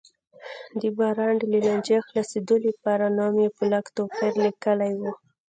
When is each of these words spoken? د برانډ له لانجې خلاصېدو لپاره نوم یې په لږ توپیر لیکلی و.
د 0.81 0.83
برانډ 0.97 1.39
له 1.51 1.57
لانجې 1.65 1.97
خلاصېدو 2.07 2.55
لپاره 2.67 3.03
نوم 3.17 3.35
یې 3.43 3.49
په 3.57 3.63
لږ 3.71 3.85
توپیر 3.97 4.33
لیکلی 4.45 4.93
و. 4.99 5.01